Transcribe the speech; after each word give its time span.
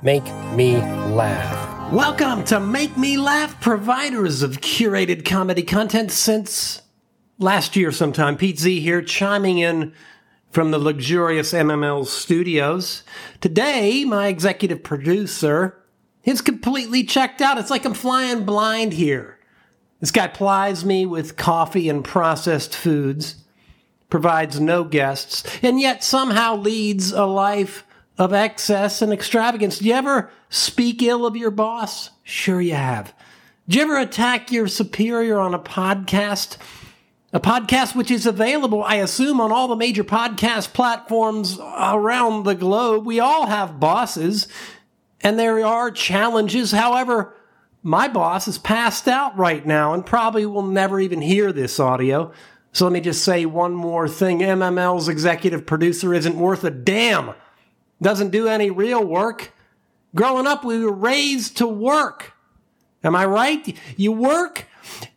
Make 0.00 0.32
Me 0.54 0.76
Laugh. 0.76 1.92
Welcome 1.92 2.44
to 2.44 2.60
Make 2.60 2.96
Me 2.96 3.16
Laugh, 3.16 3.60
providers 3.60 4.42
of 4.42 4.60
curated 4.60 5.24
comedy 5.24 5.64
content 5.64 6.12
since 6.12 6.82
last 7.40 7.74
year 7.74 7.90
sometime. 7.90 8.36
Pete 8.36 8.60
Z 8.60 8.78
here, 8.78 9.02
chiming 9.02 9.58
in 9.58 9.92
from 10.52 10.70
the 10.70 10.78
luxurious 10.78 11.52
MML 11.52 12.06
studios. 12.06 13.02
Today, 13.40 14.04
my 14.04 14.28
executive 14.28 14.84
producer 14.84 15.82
is 16.22 16.42
completely 16.42 17.02
checked 17.02 17.40
out. 17.40 17.58
It's 17.58 17.70
like 17.70 17.84
I'm 17.84 17.92
flying 17.92 18.44
blind 18.44 18.92
here. 18.92 19.40
This 19.98 20.12
guy 20.12 20.28
plies 20.28 20.84
me 20.84 21.06
with 21.06 21.36
coffee 21.36 21.88
and 21.88 22.04
processed 22.04 22.72
foods, 22.72 23.42
provides 24.10 24.60
no 24.60 24.84
guests, 24.84 25.42
and 25.60 25.80
yet 25.80 26.04
somehow 26.04 26.54
leads 26.54 27.10
a 27.10 27.24
life 27.24 27.84
of 28.18 28.32
excess 28.32 29.00
and 29.00 29.12
extravagance. 29.12 29.78
Do 29.78 29.86
you 29.86 29.94
ever 29.94 30.30
speak 30.50 31.02
ill 31.02 31.24
of 31.24 31.36
your 31.36 31.52
boss? 31.52 32.10
Sure 32.24 32.60
you 32.60 32.74
have. 32.74 33.14
Do 33.68 33.78
you 33.78 33.84
ever 33.84 33.98
attack 33.98 34.50
your 34.50 34.66
superior 34.66 35.38
on 35.38 35.54
a 35.54 35.58
podcast? 35.58 36.56
A 37.32 37.40
podcast 37.40 37.94
which 37.94 38.10
is 38.10 38.26
available, 38.26 38.82
I 38.82 38.96
assume, 38.96 39.40
on 39.40 39.52
all 39.52 39.68
the 39.68 39.76
major 39.76 40.02
podcast 40.02 40.72
platforms 40.72 41.58
around 41.60 42.44
the 42.44 42.54
globe. 42.54 43.04
We 43.04 43.20
all 43.20 43.46
have 43.46 43.78
bosses, 43.78 44.48
and 45.20 45.38
there 45.38 45.64
are 45.64 45.90
challenges. 45.90 46.72
However, 46.72 47.34
my 47.82 48.08
boss 48.08 48.48
is 48.48 48.58
passed 48.58 49.06
out 49.06 49.36
right 49.36 49.64
now 49.64 49.92
and 49.92 50.04
probably 50.04 50.46
will 50.46 50.62
never 50.62 50.98
even 50.98 51.20
hear 51.20 51.52
this 51.52 51.78
audio. 51.78 52.32
So 52.72 52.86
let 52.86 52.92
me 52.92 53.00
just 53.00 53.24
say 53.24 53.46
one 53.46 53.74
more 53.74 54.08
thing. 54.08 54.40
MML's 54.40 55.08
executive 55.08 55.66
producer 55.66 56.14
isn't 56.14 56.36
worth 56.36 56.64
a 56.64 56.70
damn 56.70 57.34
doesn't 58.00 58.30
do 58.30 58.48
any 58.48 58.70
real 58.70 59.04
work. 59.04 59.52
Growing 60.14 60.46
up, 60.46 60.64
we 60.64 60.84
were 60.84 60.92
raised 60.92 61.58
to 61.58 61.66
work. 61.66 62.32
Am 63.04 63.14
I 63.14 63.26
right? 63.26 63.76
You 63.96 64.12
work, 64.12 64.66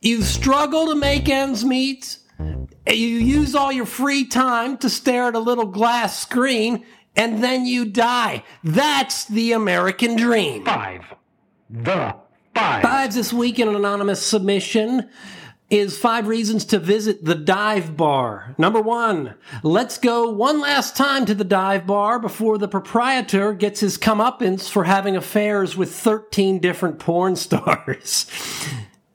you 0.00 0.22
struggle 0.22 0.86
to 0.86 0.94
make 0.94 1.28
ends 1.28 1.64
meet, 1.64 2.18
you 2.86 3.06
use 3.08 3.54
all 3.54 3.72
your 3.72 3.86
free 3.86 4.24
time 4.24 4.78
to 4.78 4.88
stare 4.88 5.28
at 5.28 5.34
a 5.34 5.40
little 5.40 5.66
glass 5.66 6.20
screen, 6.20 6.84
and 7.16 7.42
then 7.42 7.66
you 7.66 7.84
die. 7.84 8.44
That's 8.62 9.24
the 9.24 9.52
American 9.52 10.16
dream. 10.16 10.64
Five. 10.64 11.02
The 11.68 12.14
five. 12.54 12.82
Fives 12.82 13.16
this 13.16 13.32
week 13.32 13.58
in 13.58 13.68
an 13.68 13.74
anonymous 13.74 14.24
submission 14.24 15.08
is 15.68 15.98
five 15.98 16.28
reasons 16.28 16.64
to 16.66 16.78
visit 16.78 17.24
the 17.24 17.34
dive 17.34 17.96
bar. 17.96 18.54
Number 18.56 18.80
one, 18.80 19.34
let's 19.62 19.98
go 19.98 20.30
one 20.30 20.60
last 20.60 20.96
time 20.96 21.26
to 21.26 21.34
the 21.34 21.44
dive 21.44 21.86
bar 21.86 22.20
before 22.20 22.56
the 22.56 22.68
proprietor 22.68 23.52
gets 23.52 23.80
his 23.80 23.98
comeuppance 23.98 24.68
for 24.68 24.84
having 24.84 25.16
affairs 25.16 25.76
with 25.76 25.92
13 25.92 26.60
different 26.60 26.98
porn 26.98 27.34
stars. 27.36 28.30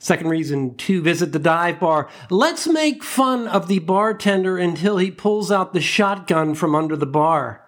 Second 0.00 0.28
reason 0.28 0.74
to 0.76 1.02
visit 1.02 1.32
the 1.32 1.38
dive 1.38 1.78
bar. 1.78 2.08
Let's 2.30 2.66
make 2.66 3.04
fun 3.04 3.46
of 3.46 3.68
the 3.68 3.80
bartender 3.80 4.58
until 4.58 4.96
he 4.96 5.10
pulls 5.10 5.52
out 5.52 5.72
the 5.72 5.80
shotgun 5.80 6.54
from 6.54 6.74
under 6.74 6.96
the 6.96 7.06
bar. 7.06 7.64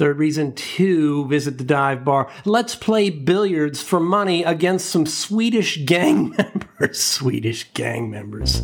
Third 0.00 0.18
reason 0.18 0.54
to 0.54 1.26
visit 1.26 1.58
the 1.58 1.64
dive 1.64 2.06
bar. 2.06 2.30
Let's 2.46 2.74
play 2.74 3.10
billiards 3.10 3.82
for 3.82 4.00
money 4.00 4.42
against 4.42 4.88
some 4.88 5.04
Swedish 5.04 5.84
gang 5.84 6.30
members. 6.38 6.98
Swedish 6.98 7.70
gang 7.74 8.08
members. 8.08 8.62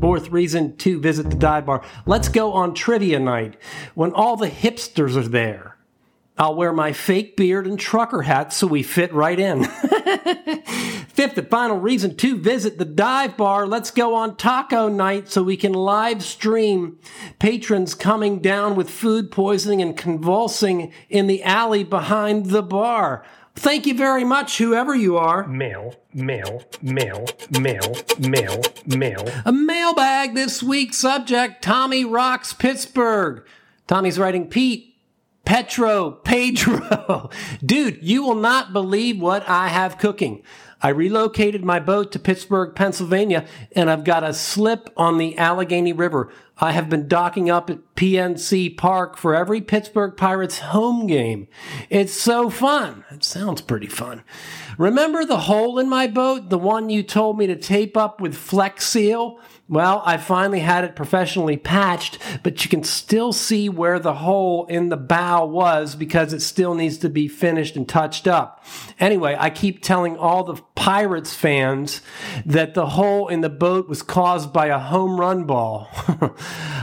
Fourth 0.00 0.30
reason 0.30 0.76
to 0.78 0.98
visit 0.98 1.30
the 1.30 1.36
dive 1.36 1.66
bar. 1.66 1.84
Let's 2.04 2.28
go 2.28 2.52
on 2.52 2.74
trivia 2.74 3.20
night 3.20 3.54
when 3.94 4.10
all 4.10 4.36
the 4.36 4.50
hipsters 4.50 5.14
are 5.16 5.28
there. 5.28 5.76
I'll 6.36 6.56
wear 6.56 6.72
my 6.72 6.92
fake 6.92 7.36
beard 7.36 7.68
and 7.68 7.78
trucker 7.78 8.22
hat 8.22 8.52
so 8.52 8.66
we 8.66 8.82
fit 8.82 9.14
right 9.14 9.38
in. 9.38 9.60
Fifth 11.16 11.38
and 11.38 11.48
final 11.48 11.78
reason 11.78 12.14
to 12.16 12.36
visit 12.36 12.76
the 12.76 12.84
dive 12.84 13.38
bar. 13.38 13.66
Let's 13.66 13.90
go 13.90 14.14
on 14.14 14.36
taco 14.36 14.88
night 14.88 15.30
so 15.30 15.42
we 15.42 15.56
can 15.56 15.72
live 15.72 16.22
stream 16.22 16.98
patrons 17.38 17.94
coming 17.94 18.40
down 18.40 18.76
with 18.76 18.90
food 18.90 19.30
poisoning 19.30 19.80
and 19.80 19.96
convulsing 19.96 20.92
in 21.08 21.26
the 21.26 21.42
alley 21.42 21.84
behind 21.84 22.50
the 22.50 22.62
bar. 22.62 23.24
Thank 23.54 23.86
you 23.86 23.94
very 23.94 24.24
much, 24.24 24.58
whoever 24.58 24.94
you 24.94 25.16
are. 25.16 25.46
Mail, 25.46 25.94
mail, 26.12 26.64
mail, 26.82 27.24
mail, 27.50 27.96
mail, 28.18 28.62
mail. 28.84 29.28
A 29.46 29.52
mailbag 29.52 30.34
this 30.34 30.62
week. 30.62 30.92
Subject 30.92 31.62
Tommy 31.62 32.04
rocks 32.04 32.52
Pittsburgh. 32.52 33.42
Tommy's 33.86 34.18
writing 34.18 34.48
Pete. 34.48 34.92
Petro, 35.46 36.10
Pedro. 36.10 37.30
Dude, 37.64 38.00
you 38.02 38.22
will 38.22 38.34
not 38.34 38.74
believe 38.74 39.18
what 39.18 39.48
I 39.48 39.68
have 39.68 39.96
cooking. 39.96 40.42
I 40.82 40.90
relocated 40.90 41.64
my 41.64 41.80
boat 41.80 42.12
to 42.12 42.18
Pittsburgh, 42.18 42.74
Pennsylvania, 42.74 43.46
and 43.74 43.90
I've 43.90 44.04
got 44.04 44.24
a 44.24 44.34
slip 44.34 44.90
on 44.96 45.18
the 45.18 45.36
Allegheny 45.38 45.92
River. 45.92 46.30
I 46.58 46.72
have 46.72 46.88
been 46.88 47.06
docking 47.06 47.50
up 47.50 47.68
at 47.68 47.94
PNC 47.96 48.78
Park 48.78 49.18
for 49.18 49.34
every 49.34 49.60
Pittsburgh 49.60 50.16
Pirates 50.16 50.60
home 50.60 51.06
game. 51.06 51.48
It's 51.90 52.14
so 52.14 52.48
fun. 52.48 53.04
It 53.10 53.24
sounds 53.24 53.60
pretty 53.60 53.88
fun. 53.88 54.22
Remember 54.78 55.24
the 55.24 55.40
hole 55.40 55.78
in 55.78 55.88
my 55.88 56.06
boat? 56.06 56.48
The 56.48 56.58
one 56.58 56.88
you 56.88 57.02
told 57.02 57.36
me 57.36 57.46
to 57.46 57.56
tape 57.56 57.96
up 57.96 58.22
with 58.22 58.34
Flex 58.34 58.86
Seal? 58.86 59.38
Well, 59.68 60.00
I 60.06 60.16
finally 60.16 60.60
had 60.60 60.84
it 60.84 60.94
professionally 60.94 61.56
patched, 61.56 62.18
but 62.44 62.62
you 62.62 62.70
can 62.70 62.84
still 62.84 63.32
see 63.32 63.68
where 63.68 63.98
the 63.98 64.14
hole 64.14 64.64
in 64.66 64.90
the 64.90 64.96
bow 64.96 65.44
was 65.44 65.96
because 65.96 66.32
it 66.32 66.40
still 66.40 66.74
needs 66.74 66.98
to 66.98 67.08
be 67.08 67.26
finished 67.26 67.74
and 67.74 67.88
touched 67.88 68.28
up. 68.28 68.64
Anyway, 69.00 69.36
I 69.36 69.50
keep 69.50 69.82
telling 69.82 70.16
all 70.16 70.44
the 70.44 70.62
Pirates 70.76 71.34
fans 71.34 72.00
that 72.44 72.74
the 72.74 72.86
hole 72.86 73.26
in 73.26 73.40
the 73.40 73.48
boat 73.48 73.88
was 73.88 74.02
caused 74.02 74.52
by 74.52 74.66
a 74.66 74.78
home 74.78 75.18
run 75.18 75.44
ball. 75.44 75.90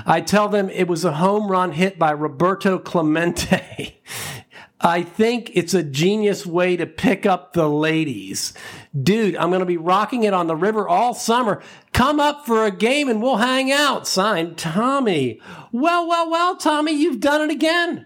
I 0.06 0.22
tell 0.22 0.50
them 0.50 0.70
it 0.70 0.88
was 0.88 1.06
a 1.06 1.14
home 1.14 1.50
run 1.50 1.72
hit 1.72 1.98
by 1.98 2.12
Roberto 2.12 2.78
Clemente. 2.80 4.02
I 4.84 5.02
think 5.04 5.52
it's 5.54 5.74
a 5.74 5.82
genius 5.82 6.46
way 6.46 6.76
to 6.76 6.86
pick 6.86 7.26
up 7.26 7.54
the 7.54 7.70
ladies. 7.70 8.54
Dude, 9.02 9.38
I'm 9.38 9.50
going 9.50 9.62
to 9.62 9.66
be 9.66 9.78
rocking 9.78 10.24
it 10.24 10.34
on 10.34 10.48
the 10.48 10.58
river 10.58 10.90
all 10.90 11.14
summer. 11.14 11.62
Come 11.94 12.20
up 12.20 12.46
for 12.46 12.66
a 12.66 12.72
game 12.72 13.08
and 13.08 13.22
we'll 13.22 13.38
hang 13.38 13.72
out. 13.72 14.06
Signed, 14.08 14.58
Tommy. 14.58 15.40
Well, 15.72 16.06
well, 16.06 16.30
well, 16.30 16.58
Tommy, 16.58 16.92
you've 16.92 17.22
done 17.22 17.42
it 17.42 17.50
again. 17.50 18.06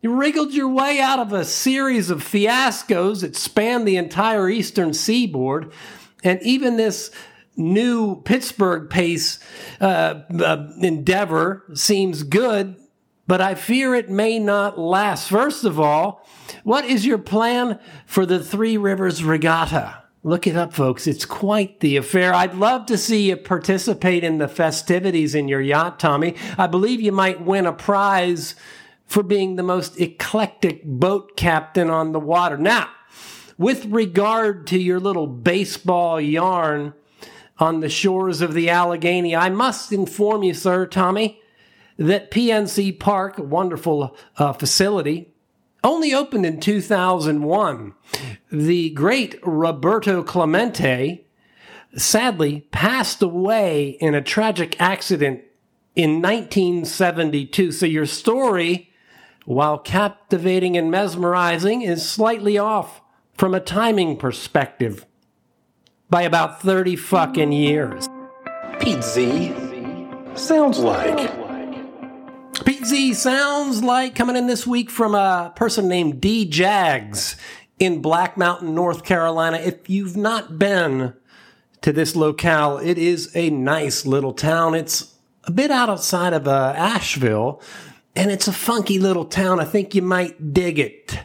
You 0.00 0.14
wriggled 0.14 0.52
your 0.52 0.68
way 0.68 1.00
out 1.00 1.18
of 1.18 1.32
a 1.32 1.44
series 1.44 2.08
of 2.08 2.22
fiascos 2.22 3.22
that 3.22 3.34
spanned 3.34 3.86
the 3.86 3.96
entire 3.96 4.48
eastern 4.48 4.94
seaboard. 4.94 5.72
And 6.22 6.40
even 6.42 6.76
this 6.76 7.10
new 7.56 8.20
Pittsburgh 8.22 8.88
pace 8.88 9.38
uh, 9.80 10.22
uh, 10.40 10.68
endeavor 10.80 11.64
seems 11.74 12.22
good 12.22 12.76
but 13.26 13.40
I 13.40 13.54
fear 13.54 13.94
it 13.94 14.10
may 14.10 14.38
not 14.38 14.78
last. 14.78 15.28
First 15.28 15.64
of 15.64 15.78
all, 15.78 16.26
what 16.64 16.84
is 16.84 17.06
your 17.06 17.18
plan 17.18 17.78
for 18.04 18.26
the 18.26 18.42
Three 18.42 18.76
Rivers 18.76 19.22
Regatta? 19.24 20.02
Look 20.24 20.46
it 20.46 20.56
up, 20.56 20.72
folks. 20.72 21.06
It's 21.06 21.24
quite 21.24 21.80
the 21.80 21.96
affair. 21.96 22.34
I'd 22.34 22.54
love 22.54 22.86
to 22.86 22.98
see 22.98 23.28
you 23.28 23.36
participate 23.36 24.22
in 24.22 24.38
the 24.38 24.48
festivities 24.48 25.34
in 25.34 25.48
your 25.48 25.60
yacht, 25.60 25.98
Tommy. 25.98 26.36
I 26.58 26.66
believe 26.66 27.00
you 27.00 27.10
might 27.10 27.40
win 27.40 27.66
a 27.66 27.72
prize 27.72 28.54
for 29.06 29.22
being 29.22 29.56
the 29.56 29.62
most 29.62 30.00
eclectic 30.00 30.84
boat 30.84 31.36
captain 31.36 31.90
on 31.90 32.12
the 32.12 32.20
water. 32.20 32.56
Now, 32.56 32.88
with 33.58 33.86
regard 33.86 34.66
to 34.68 34.78
your 34.78 35.00
little 35.00 35.26
baseball 35.26 36.20
yarn 36.20 36.94
on 37.58 37.80
the 37.80 37.88
shores 37.88 38.40
of 38.40 38.54
the 38.54 38.68
Allegheny, 38.68 39.36
I 39.36 39.48
must 39.50 39.92
inform 39.92 40.42
you, 40.42 40.54
sir, 40.54 40.86
Tommy, 40.86 41.40
that 41.98 42.30
PNC 42.30 42.98
Park, 42.98 43.38
a 43.38 43.42
wonderful 43.42 44.16
uh, 44.36 44.52
facility, 44.52 45.32
only 45.84 46.14
opened 46.14 46.46
in 46.46 46.60
2001. 46.60 47.94
The 48.50 48.90
great 48.90 49.38
Roberto 49.42 50.22
Clemente 50.22 51.26
sadly 51.94 52.66
passed 52.70 53.22
away 53.22 53.90
in 54.00 54.14
a 54.14 54.22
tragic 54.22 54.80
accident 54.80 55.42
in 55.94 56.22
1972. 56.22 57.72
So 57.72 57.86
your 57.86 58.06
story, 58.06 58.90
while 59.44 59.78
captivating 59.78 60.76
and 60.76 60.90
mesmerizing, 60.90 61.82
is 61.82 62.08
slightly 62.08 62.56
off 62.56 63.02
from 63.34 63.54
a 63.54 63.60
timing 63.60 64.16
perspective 64.16 65.06
by 66.12 66.22
about 66.22 66.60
30 66.60 66.94
fucking 66.96 67.52
years. 67.52 68.06
Pete 68.78 69.02
Z 69.02 69.54
sounds 70.34 70.78
like. 70.78 71.32
Pete 72.66 72.84
Z 72.84 73.14
sounds 73.14 73.82
like 73.82 74.14
coming 74.14 74.36
in 74.36 74.46
this 74.46 74.66
week 74.66 74.90
from 74.90 75.14
a 75.14 75.54
person 75.56 75.88
named 75.88 76.20
D 76.20 76.44
Jags 76.44 77.36
in 77.78 78.02
Black 78.02 78.36
Mountain, 78.36 78.74
North 78.74 79.04
Carolina. 79.04 79.56
If 79.56 79.88
you've 79.88 80.14
not 80.14 80.58
been 80.58 81.14
to 81.80 81.92
this 81.94 82.14
locale, 82.14 82.76
it 82.76 82.98
is 82.98 83.34
a 83.34 83.48
nice 83.48 84.04
little 84.04 84.34
town. 84.34 84.74
It's 84.74 85.14
a 85.44 85.50
bit 85.50 85.70
outside 85.70 86.34
of 86.34 86.46
uh, 86.46 86.74
Asheville, 86.76 87.62
and 88.14 88.30
it's 88.30 88.46
a 88.46 88.52
funky 88.52 88.98
little 88.98 89.24
town. 89.24 89.60
I 89.60 89.64
think 89.64 89.94
you 89.94 90.02
might 90.02 90.52
dig 90.52 90.78
it. 90.78 91.18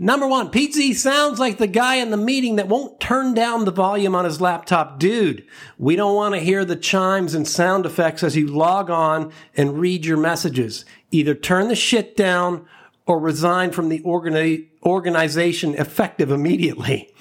Number 0.00 0.26
one, 0.26 0.50
Pete 0.50 0.74
Z 0.74 0.94
sounds 0.94 1.38
like 1.38 1.58
the 1.58 1.68
guy 1.68 1.96
in 1.96 2.10
the 2.10 2.16
meeting 2.16 2.56
that 2.56 2.66
won't 2.66 2.98
turn 2.98 3.32
down 3.32 3.64
the 3.64 3.70
volume 3.70 4.16
on 4.16 4.24
his 4.24 4.40
laptop. 4.40 4.98
Dude, 4.98 5.46
we 5.78 5.94
don't 5.94 6.16
want 6.16 6.34
to 6.34 6.40
hear 6.40 6.64
the 6.64 6.74
chimes 6.74 7.32
and 7.32 7.46
sound 7.46 7.86
effects 7.86 8.24
as 8.24 8.34
you 8.34 8.48
log 8.48 8.90
on 8.90 9.32
and 9.56 9.78
read 9.78 10.04
your 10.04 10.16
messages. 10.16 10.84
Either 11.12 11.32
turn 11.32 11.68
the 11.68 11.76
shit 11.76 12.16
down 12.16 12.66
or 13.06 13.20
resign 13.20 13.70
from 13.70 13.88
the 13.88 14.00
organi- 14.00 14.66
organization 14.82 15.74
effective 15.74 16.32
immediately. 16.32 17.12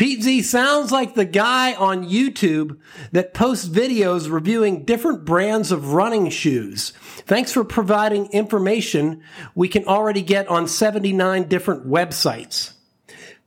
Pete 0.00 0.22
Z 0.22 0.40
sounds 0.40 0.90
like 0.90 1.14
the 1.14 1.26
guy 1.26 1.74
on 1.74 2.08
YouTube 2.08 2.78
that 3.12 3.34
posts 3.34 3.68
videos 3.68 4.30
reviewing 4.30 4.86
different 4.86 5.26
brands 5.26 5.70
of 5.70 5.92
running 5.92 6.30
shoes. 6.30 6.94
Thanks 7.26 7.52
for 7.52 7.64
providing 7.64 8.24
information 8.32 9.22
we 9.54 9.68
can 9.68 9.84
already 9.84 10.22
get 10.22 10.48
on 10.48 10.66
79 10.68 11.48
different 11.48 11.86
websites. 11.86 12.72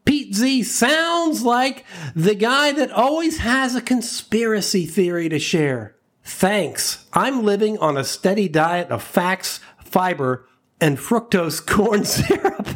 Pete 0.06 0.36
Z 0.36 0.62
sounds 0.62 1.42
like 1.42 1.86
the 2.16 2.36
guy 2.36 2.72
that 2.72 2.92
always 2.92 3.40
has 3.40 3.74
a 3.74 3.82
conspiracy 3.82 4.86
theory 4.86 5.30
to 5.30 5.40
share. 5.40 5.96
Thanks. 6.24 7.08
I'm 7.14 7.42
living 7.42 7.80
on 7.80 7.98
a 7.98 8.04
steady 8.04 8.48
diet 8.48 8.92
of 8.92 9.02
facts, 9.02 9.60
fiber, 9.84 10.48
and 10.80 11.00
fructose 11.00 11.66
corn 11.66 12.06
syrup. 12.06 12.68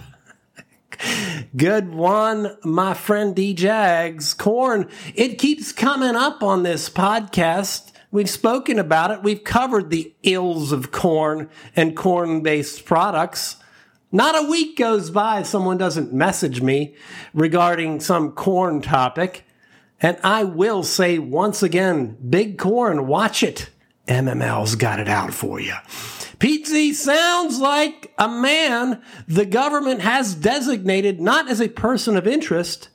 Good 1.55 1.93
one, 1.93 2.57
my 2.63 2.93
friend 2.93 3.35
D 3.35 3.53
Jags. 3.53 4.33
Corn, 4.33 4.89
it 5.15 5.39
keeps 5.39 5.71
coming 5.71 6.15
up 6.15 6.43
on 6.43 6.63
this 6.63 6.89
podcast. 6.89 7.91
We've 8.11 8.29
spoken 8.29 8.79
about 8.79 9.11
it. 9.11 9.23
We've 9.23 9.43
covered 9.43 9.89
the 9.89 10.13
ills 10.23 10.71
of 10.71 10.91
corn 10.91 11.49
and 11.75 11.95
corn 11.95 12.41
based 12.41 12.85
products. 12.85 13.57
Not 14.11 14.41
a 14.41 14.49
week 14.49 14.77
goes 14.77 15.09
by 15.09 15.43
someone 15.43 15.77
doesn't 15.77 16.13
message 16.13 16.61
me 16.61 16.95
regarding 17.33 17.99
some 17.99 18.31
corn 18.31 18.81
topic. 18.81 19.43
And 19.99 20.17
I 20.23 20.43
will 20.43 20.83
say 20.83 21.19
once 21.19 21.63
again, 21.63 22.17
big 22.29 22.57
corn, 22.57 23.07
watch 23.07 23.43
it. 23.43 23.69
MML's 24.07 24.75
got 24.75 24.99
it 24.99 25.09
out 25.09 25.33
for 25.33 25.59
you. 25.59 25.73
Pete 26.39 26.67
Z 26.67 26.93
sounds 26.93 27.59
like 27.59 28.13
a 28.17 28.27
man 28.27 29.01
the 29.27 29.45
government 29.45 30.01
has 30.01 30.35
designated 30.35 31.19
not 31.19 31.49
as 31.49 31.59
a 31.59 31.69
person 31.69 32.15
of 32.15 32.27
interest, 32.27 32.89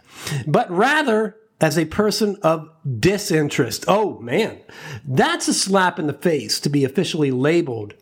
but 0.47 0.71
rather 0.71 1.37
as 1.61 1.79
a 1.79 1.85
person 1.85 2.37
of 2.43 2.69
disinterest. 2.99 3.85
Oh 3.89 4.19
man, 4.21 4.61
that's 5.05 5.49
a 5.49 5.55
slap 5.55 5.99
in 5.99 6.07
the 6.07 6.13
face 6.13 6.61
to 6.61 6.69
be 6.69 6.85
officially 6.85 7.31
labeled 7.31 7.95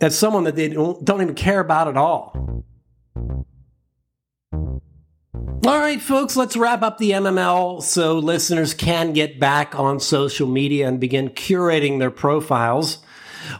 as 0.00 0.18
someone 0.18 0.44
that 0.44 0.56
they 0.56 0.68
don't, 0.68 1.08
even 1.08 1.34
care 1.34 1.60
about 1.60 1.88
at 1.88 1.96
all. 1.96 2.64
All 5.64 5.78
right, 5.78 6.02
folks, 6.02 6.36
let's 6.36 6.56
wrap 6.56 6.82
up 6.82 6.98
the 6.98 7.12
MML 7.12 7.82
so 7.82 8.18
listeners 8.18 8.74
can 8.74 9.12
get 9.12 9.38
back 9.38 9.78
on 9.78 10.00
social 10.00 10.48
media 10.48 10.88
and 10.88 10.98
begin 10.98 11.28
curating 11.30 12.00
their 12.00 12.10
profiles. 12.10 12.98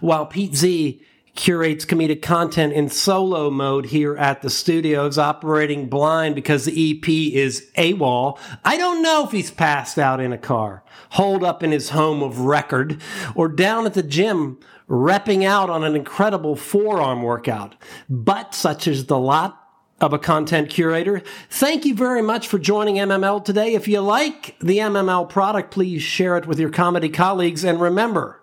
While 0.00 0.26
Pete 0.26 0.56
Z 0.56 1.00
curates 1.34 1.84
comedic 1.84 2.22
content 2.22 2.72
in 2.72 2.88
solo 2.88 3.50
mode 3.50 3.86
here 3.86 4.16
at 4.16 4.42
the 4.42 4.50
studios, 4.50 5.18
operating 5.18 5.88
blind 5.88 6.34
because 6.34 6.64
the 6.64 6.98
EP 6.98 7.08
is 7.08 7.70
AWOL. 7.76 8.38
I 8.64 8.76
don't 8.76 9.02
know 9.02 9.24
if 9.24 9.30
he's 9.30 9.50
passed 9.50 9.98
out 9.98 10.20
in 10.20 10.32
a 10.32 10.38
car, 10.38 10.84
holed 11.10 11.42
up 11.42 11.62
in 11.62 11.72
his 11.72 11.90
home 11.90 12.22
of 12.22 12.40
record, 12.40 13.00
or 13.34 13.48
down 13.48 13.86
at 13.86 13.94
the 13.94 14.02
gym 14.02 14.58
repping 14.88 15.44
out 15.44 15.70
on 15.70 15.84
an 15.84 15.96
incredible 15.96 16.54
forearm 16.54 17.22
workout. 17.22 17.76
But 18.10 18.54
such 18.54 18.86
is 18.86 19.06
the 19.06 19.18
lot 19.18 19.58
of 20.02 20.12
a 20.12 20.18
content 20.18 20.68
curator. 20.68 21.22
Thank 21.48 21.84
you 21.84 21.94
very 21.94 22.22
much 22.22 22.48
for 22.48 22.58
joining 22.58 22.96
MML 22.96 23.44
today. 23.44 23.74
If 23.74 23.88
you 23.88 24.00
like 24.00 24.56
the 24.58 24.78
MML 24.78 25.28
product, 25.28 25.70
please 25.70 26.02
share 26.02 26.36
it 26.36 26.46
with 26.46 26.58
your 26.58 26.70
comedy 26.70 27.08
colleagues. 27.08 27.64
And 27.64 27.80
remember 27.80 28.41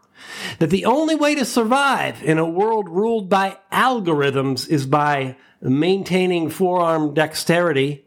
that 0.59 0.69
the 0.69 0.85
only 0.85 1.15
way 1.15 1.35
to 1.35 1.45
survive 1.45 2.23
in 2.23 2.37
a 2.37 2.49
world 2.49 2.89
ruled 2.89 3.29
by 3.29 3.57
algorithms 3.71 4.67
is 4.69 4.85
by 4.85 5.35
maintaining 5.61 6.49
forearm 6.49 7.13
dexterity, 7.13 8.05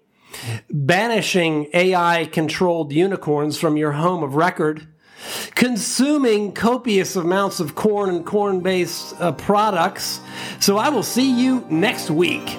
banishing 0.70 1.69
AI 1.75 2.26
controlled 2.26 2.93
unicorns 2.93 3.59
from 3.59 3.76
your 3.76 3.93
home 3.93 4.23
of 4.23 4.35
record, 4.35 4.87
consuming 5.55 6.53
copious 6.53 7.17
amounts 7.17 7.61
of 7.61 7.75
corn 7.75 8.11
and 8.11 8.26
corn 8.26 8.61
based 8.61 9.15
uh, 9.20 9.32
products. 9.32 10.20
So 10.61 10.79
I 10.79 10.88
will 10.88 11.03
see 11.03 11.41
you 11.41 11.65
next 11.69 12.11
week. 12.11 12.58